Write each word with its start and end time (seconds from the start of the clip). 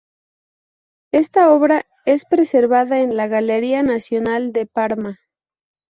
Esta 1.11 1.51
obra 1.51 1.85
es 2.07 2.25
preservada 2.25 3.01
en 3.01 3.15
la 3.15 3.27
Galería 3.27 3.83
Nacional 3.83 4.51
de 4.51 4.65
Parma. 4.65 5.19